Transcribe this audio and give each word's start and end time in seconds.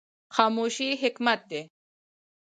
خاموشي 0.35 0.87
حکمت 1.01 1.39
دی 1.49 1.61